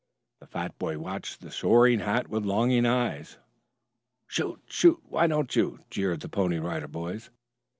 The 0.39 0.47
fat 0.47 0.79
boy 0.79 0.97
watched 0.97 1.41
the 1.41 1.51
soaring 1.51 1.99
hat 1.99 2.27
with 2.27 2.43
longing 2.43 2.87
eyes. 2.87 3.37
"Shoot, 4.25 4.59
shoot, 4.67 4.99
why 5.03 5.27
don't 5.27 5.55
you?" 5.55 5.77
jeered 5.91 6.21
the 6.21 6.27
Pony 6.27 6.57
Rider 6.57 6.87
Boys. 6.87 7.29